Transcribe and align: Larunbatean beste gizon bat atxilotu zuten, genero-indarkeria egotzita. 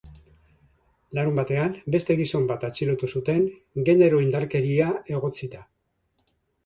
Larunbatean 1.17 1.75
beste 1.95 2.17
gizon 2.21 2.47
bat 2.53 2.65
atxilotu 2.69 3.09
zuten, 3.17 3.45
genero-indarkeria 3.91 4.89
egotzita. 5.19 5.63